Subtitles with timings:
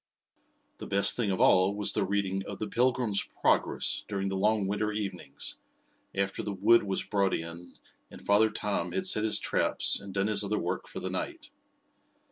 [0.79, 4.65] The best thing of all was the reading of "The Pilgrim's Progress" during the long
[4.67, 5.59] Winter evenings,
[6.15, 7.75] after the wood was brought in
[8.09, 11.51] and Father Tom had set his traps and done his other work for the night.